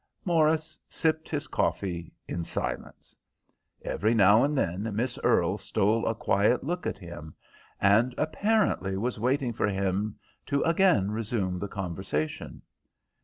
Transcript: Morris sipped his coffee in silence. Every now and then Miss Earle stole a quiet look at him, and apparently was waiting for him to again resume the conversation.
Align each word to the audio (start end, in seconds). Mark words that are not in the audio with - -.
Morris 0.25 0.79
sipped 0.89 1.29
his 1.29 1.45
coffee 1.45 2.11
in 2.27 2.43
silence. 2.43 3.15
Every 3.83 4.15
now 4.15 4.43
and 4.43 4.57
then 4.57 4.89
Miss 4.95 5.19
Earle 5.23 5.59
stole 5.59 6.07
a 6.07 6.15
quiet 6.15 6.63
look 6.63 6.87
at 6.87 6.97
him, 6.97 7.35
and 7.79 8.15
apparently 8.17 8.97
was 8.97 9.19
waiting 9.19 9.53
for 9.53 9.67
him 9.67 10.15
to 10.47 10.63
again 10.63 11.11
resume 11.11 11.59
the 11.59 11.67
conversation. 11.67 12.63